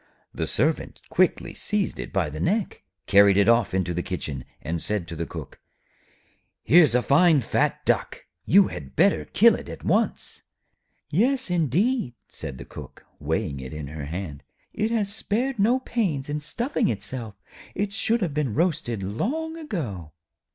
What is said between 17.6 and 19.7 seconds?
it should have been roasted long